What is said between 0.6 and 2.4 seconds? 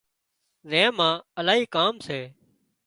زين مان الاهي ڪام سي